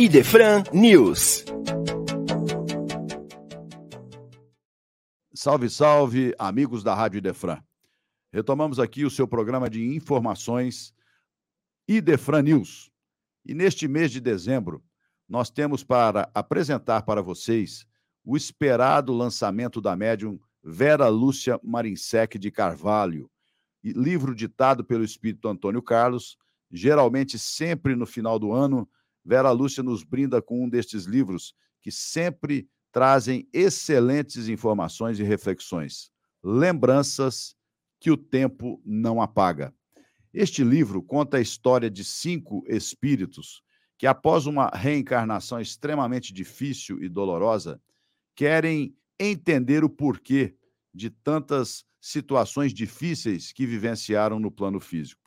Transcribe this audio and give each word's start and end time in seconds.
Idefran 0.00 0.62
News. 0.72 1.44
Salve, 5.34 5.68
salve, 5.68 6.34
amigos 6.38 6.82
da 6.82 6.94
Rádio 6.94 7.18
Idefran. 7.18 7.62
Retomamos 8.32 8.78
aqui 8.78 9.04
o 9.04 9.10
seu 9.10 9.28
programa 9.28 9.68
de 9.68 9.94
informações 9.94 10.94
Idefran 11.86 12.40
News. 12.40 12.90
E 13.44 13.52
neste 13.52 13.86
mês 13.86 14.10
de 14.10 14.22
dezembro, 14.22 14.82
nós 15.28 15.50
temos 15.50 15.84
para 15.84 16.30
apresentar 16.34 17.02
para 17.02 17.20
vocês 17.20 17.84
o 18.24 18.38
esperado 18.38 19.12
lançamento 19.12 19.82
da 19.82 19.94
médium 19.94 20.40
Vera 20.64 21.08
Lúcia 21.08 21.60
Marinsec 21.62 22.38
de 22.38 22.50
Carvalho, 22.50 23.30
livro 23.84 24.34
ditado 24.34 24.82
pelo 24.82 25.04
espírito 25.04 25.46
Antônio 25.46 25.82
Carlos, 25.82 26.38
geralmente 26.72 27.38
sempre 27.38 27.94
no 27.94 28.06
final 28.06 28.38
do 28.38 28.50
ano, 28.50 28.88
Vera 29.24 29.50
Lúcia 29.50 29.82
nos 29.82 30.02
brinda 30.02 30.40
com 30.40 30.64
um 30.64 30.68
destes 30.68 31.04
livros 31.04 31.54
que 31.80 31.90
sempre 31.90 32.68
trazem 32.92 33.48
excelentes 33.52 34.48
informações 34.48 35.18
e 35.18 35.22
reflexões. 35.22 36.10
Lembranças 36.42 37.54
que 38.00 38.10
o 38.10 38.16
tempo 38.16 38.80
não 38.84 39.20
apaga. 39.20 39.74
Este 40.32 40.64
livro 40.64 41.02
conta 41.02 41.36
a 41.36 41.40
história 41.40 41.90
de 41.90 42.04
cinco 42.04 42.64
espíritos 42.66 43.62
que, 43.98 44.06
após 44.06 44.46
uma 44.46 44.68
reencarnação 44.68 45.60
extremamente 45.60 46.32
difícil 46.32 47.02
e 47.02 47.08
dolorosa, 47.08 47.80
querem 48.34 48.96
entender 49.18 49.84
o 49.84 49.90
porquê 49.90 50.56
de 50.94 51.10
tantas 51.10 51.84
situações 52.00 52.72
difíceis 52.72 53.52
que 53.52 53.66
vivenciaram 53.66 54.40
no 54.40 54.50
plano 54.50 54.80
físico. 54.80 55.20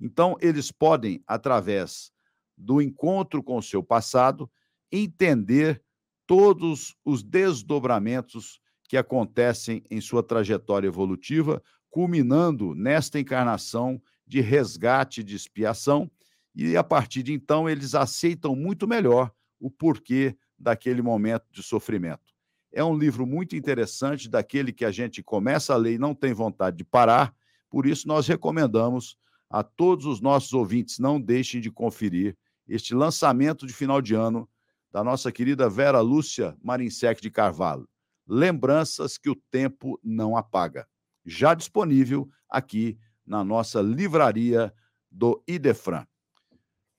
Então, 0.00 0.36
eles 0.40 0.72
podem, 0.72 1.22
através 1.26 2.13
do 2.56 2.80
encontro 2.80 3.42
com 3.42 3.58
o 3.58 3.62
seu 3.62 3.82
passado, 3.82 4.50
entender 4.90 5.82
todos 6.26 6.96
os 7.04 7.22
desdobramentos 7.22 8.60
que 8.88 8.96
acontecem 8.96 9.82
em 9.90 10.00
sua 10.00 10.22
trajetória 10.22 10.86
evolutiva, 10.86 11.62
culminando 11.90 12.74
nesta 12.74 13.18
encarnação 13.18 14.00
de 14.26 14.40
resgate 14.40 15.22
de 15.22 15.34
expiação, 15.34 16.10
e 16.54 16.76
a 16.76 16.84
partir 16.84 17.22
de 17.22 17.32
então 17.32 17.68
eles 17.68 17.94
aceitam 17.94 18.54
muito 18.54 18.86
melhor 18.86 19.32
o 19.58 19.70
porquê 19.70 20.36
daquele 20.58 21.02
momento 21.02 21.44
de 21.50 21.62
sofrimento. 21.62 22.32
É 22.72 22.82
um 22.82 22.96
livro 22.96 23.26
muito 23.26 23.56
interessante, 23.56 24.28
daquele 24.28 24.72
que 24.72 24.84
a 24.84 24.90
gente 24.90 25.22
começa 25.22 25.74
a 25.74 25.76
ler 25.76 25.94
e 25.94 25.98
não 25.98 26.14
tem 26.14 26.32
vontade 26.32 26.76
de 26.76 26.84
parar, 26.84 27.34
por 27.68 27.86
isso 27.86 28.06
nós 28.06 28.26
recomendamos 28.26 29.16
a 29.50 29.62
todos 29.62 30.06
os 30.06 30.20
nossos 30.20 30.52
ouvintes, 30.52 30.98
não 30.98 31.20
deixem 31.20 31.60
de 31.60 31.70
conferir 31.70 32.36
este 32.68 32.94
lançamento 32.94 33.66
de 33.66 33.72
final 33.72 34.00
de 34.00 34.14
ano 34.14 34.48
da 34.90 35.02
nossa 35.02 35.32
querida 35.32 35.68
Vera 35.68 36.00
Lúcia 36.00 36.56
Marinsec 36.62 37.20
de 37.20 37.30
Carvalho. 37.30 37.88
Lembranças 38.26 39.18
que 39.18 39.28
o 39.28 39.34
tempo 39.50 39.98
não 40.02 40.36
apaga. 40.36 40.86
Já 41.26 41.52
disponível 41.54 42.28
aqui 42.48 42.98
na 43.26 43.42
nossa 43.42 43.80
livraria 43.80 44.72
do 45.10 45.42
Idefran. 45.48 46.06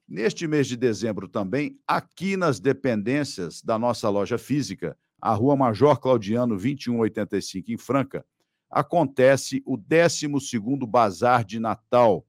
Neste 0.08 0.48
mês 0.48 0.68
de 0.68 0.78
dezembro 0.78 1.28
também, 1.28 1.80
aqui 1.88 2.38
nas 2.38 2.60
dependências 2.60 3.62
da 3.62 3.80
nossa 3.80 4.08
loja 4.10 4.38
física, 4.38 4.96
a 5.20 5.34
Rua 5.34 5.56
Major 5.56 6.00
Claudiano 6.00 6.56
2185 6.56 7.72
em 7.72 7.78
Franca, 7.78 8.24
acontece 8.70 9.64
o 9.66 9.78
12º 9.78 10.86
Bazar 10.86 11.44
de 11.44 11.60
Natal, 11.60 12.28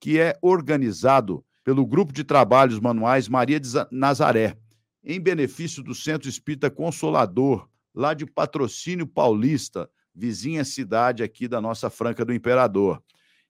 que 0.00 0.18
é 0.18 0.36
organizado 0.42 1.45
pelo 1.66 1.84
Grupo 1.84 2.12
de 2.12 2.22
Trabalhos 2.22 2.78
Manuais 2.78 3.28
Maria 3.28 3.58
de 3.58 3.68
Nazaré, 3.90 4.56
em 5.02 5.20
benefício 5.20 5.82
do 5.82 5.96
Centro 5.96 6.28
Espírita 6.28 6.70
Consolador, 6.70 7.68
lá 7.92 8.14
de 8.14 8.24
Patrocínio 8.24 9.04
Paulista, 9.04 9.90
vizinha 10.14 10.64
cidade 10.64 11.24
aqui 11.24 11.48
da 11.48 11.60
nossa 11.60 11.90
Franca 11.90 12.24
do 12.24 12.32
Imperador. 12.32 13.02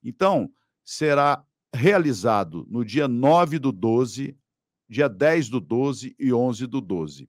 Então, 0.03 0.51
será 0.83 1.45
realizado 1.75 2.67
no 2.71 2.83
dia 2.87 3.07
9 3.07 3.59
do 3.59 3.71
12, 3.71 4.35
dia 4.89 5.11
10 5.11 5.51
do 5.51 5.61
12 5.61 6.17
e 6.19 6.33
11 6.33 6.67
do 6.67 6.81
12. 6.81 7.29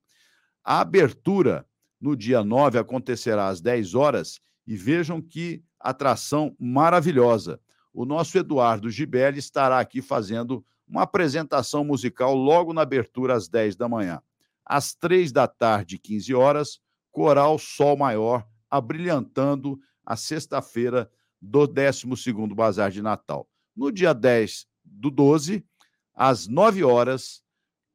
A 0.64 0.80
abertura 0.80 1.68
no 2.00 2.16
dia 2.16 2.46
9 2.46 2.80
acontecerá 2.80 3.50
às 3.50 3.59
10 3.59 3.94
horas 3.94 4.40
e 4.66 4.78
vejam 4.78 5.22
que 5.22 5.62
atração 5.81 6.56
maravilhosa. 6.58 7.59
O 7.94 8.06
nosso 8.06 8.38
Eduardo 8.38 8.90
Gibelli 8.90 9.40
estará 9.40 9.81
aqui 9.81 10.02
fazendo 10.02 10.66
uma 10.88 11.02
apresentação 11.02 11.84
musical 11.84 12.34
logo 12.34 12.74
na 12.74 12.81
abertura 12.81 13.36
às 13.36 13.48
10 13.48 13.75
da 13.75 13.90
manhã. 13.90 14.22
Às 14.66 14.94
3 14.94 15.31
da 15.31 15.48
tarde, 15.48 16.00
15 16.00 16.34
horas, 16.34 16.80
Coral 17.12 17.58
Sol 17.59 17.98
Maior, 17.98 18.48
abrilhantando 18.70 19.80
a 20.06 20.16
sexta-feira 20.16 21.09
do 21.42 21.68
12º 21.68 22.53
Bazar 22.56 22.92
de 22.92 23.02
Natal. 23.02 23.48
No 23.75 23.92
dia 23.92 24.14
10 24.14 24.66
do 24.84 25.12
12, 25.12 25.66
às 26.14 26.48
9 26.48 26.84
horas, 26.84 27.44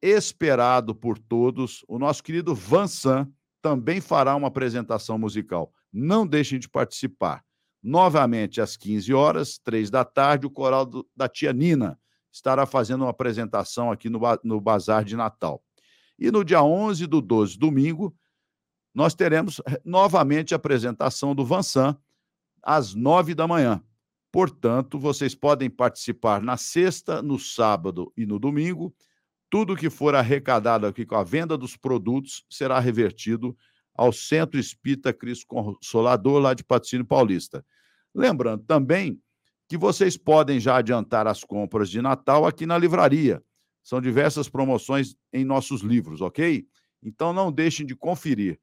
esperado 0.01 0.93
por 0.93 1.17
todos, 1.17 1.83
o 1.87 1.97
nosso 1.97 2.23
querido 2.23 2.53
Vansan 2.53 3.29
também 3.61 4.01
fará 4.01 4.35
uma 4.35 4.47
apresentação 4.47 5.17
musical. 5.17 5.71
Não 5.91 6.27
deixem 6.27 6.59
de 6.59 6.69
participar. 6.69 7.43
Novamente, 7.81 8.61
às 8.61 8.77
15 8.77 9.13
horas, 9.13 9.57
3 9.59 9.89
da 9.89 10.05
tarde, 10.05 10.45
o 10.45 10.51
coral 10.51 10.85
do, 10.85 11.07
da 11.15 11.27
tia 11.27 11.51
Nina 11.51 11.99
estará 12.33 12.65
fazendo 12.65 13.03
uma 13.03 13.11
apresentação 13.11 13.91
aqui 13.91 14.09
no, 14.09 14.19
no 14.43 14.59
Bazar 14.59 15.05
de 15.05 15.15
Natal. 15.15 15.63
E 16.17 16.31
no 16.31 16.43
dia 16.43 16.63
11 16.63 17.05
do 17.05 17.21
12, 17.21 17.57
domingo, 17.57 18.15
nós 18.93 19.13
teremos 19.13 19.61
eh, 19.67 19.79
novamente 19.85 20.53
a 20.53 20.57
apresentação 20.57 21.35
do 21.35 21.45
Vansan, 21.45 21.97
às 22.61 22.95
9 22.95 23.35
da 23.35 23.47
manhã. 23.47 23.83
Portanto, 24.31 24.97
vocês 24.97 25.35
podem 25.35 25.69
participar 25.69 26.41
na 26.41 26.57
sexta, 26.57 27.21
no 27.21 27.37
sábado 27.37 28.11
e 28.17 28.25
no 28.25 28.39
domingo. 28.39 28.95
Tudo 29.49 29.75
que 29.75 29.89
for 29.89 30.15
arrecadado 30.15 30.87
aqui 30.87 31.05
com 31.05 31.15
a 31.15 31.23
venda 31.23 31.55
dos 31.55 31.77
produtos 31.77 32.43
será 32.49 32.79
revertido 32.79 33.55
ao 33.93 34.11
Centro 34.11 34.59
Espírita 34.59 35.13
Cristo 35.13 35.45
Consolador, 35.45 36.39
lá 36.39 36.55
de 36.55 36.63
Patrocínio 36.63 37.05
Paulista. 37.05 37.63
Lembrando 38.13 38.63
também 38.63 39.21
que 39.73 39.77
vocês 39.77 40.15
podem 40.15 40.59
já 40.59 40.77
adiantar 40.77 41.25
as 41.25 41.43
compras 41.43 41.89
de 41.89 41.99
Natal 41.99 42.45
aqui 42.45 42.63
na 42.63 42.77
livraria. 42.77 43.41
São 43.83 43.99
diversas 43.99 44.47
promoções 44.47 45.15
em 45.33 45.43
nossos 45.43 45.81
livros, 45.81 46.21
ok? 46.21 46.63
Então 47.01 47.33
não 47.33 47.51
deixem 47.51 47.83
de 47.83 47.95
conferir 47.95 48.59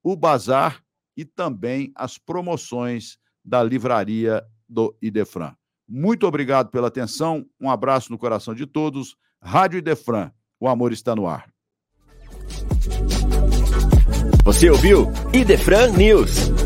o 0.00 0.14
bazar 0.14 0.80
e 1.16 1.24
também 1.24 1.90
as 1.96 2.18
promoções 2.18 3.18
da 3.44 3.64
livraria 3.64 4.44
do 4.68 4.96
Idefran. 5.02 5.56
Muito 5.88 6.24
obrigado 6.24 6.70
pela 6.70 6.86
atenção, 6.86 7.44
um 7.60 7.68
abraço 7.68 8.12
no 8.12 8.16
coração 8.16 8.54
de 8.54 8.64
todos. 8.64 9.16
Rádio 9.42 9.78
Idefran, 9.78 10.30
o 10.60 10.68
amor 10.68 10.92
está 10.92 11.16
no 11.16 11.26
ar. 11.26 11.52
Você 14.44 14.70
ouviu 14.70 15.08
Idefran 15.32 15.90
News. 15.96 16.63